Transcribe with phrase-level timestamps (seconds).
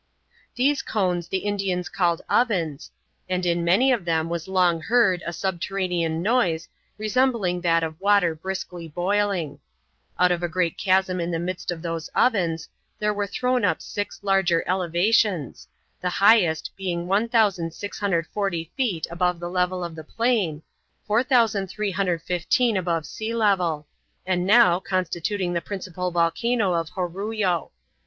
[0.55, 2.89] These cones the Indians called ovens,
[3.29, 8.33] and in many of them was long heard a subterranean noise resembling that of water
[8.33, 9.59] briskly boiling.
[10.17, 12.67] Out of a great chasm in the midst of those ovens
[12.97, 15.67] there were thrown up six larger elevations,
[16.01, 20.63] the highest being 1,640 feet above the level of the plain,
[21.05, 23.85] 4,315 above sea level,
[24.25, 27.69] and now constituting the principal volcano of Jorullo.